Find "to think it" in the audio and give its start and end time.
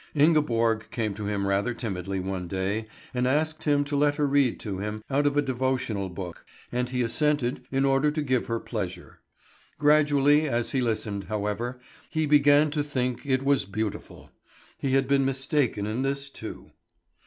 12.71-13.43